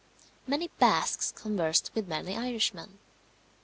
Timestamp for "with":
1.93-2.07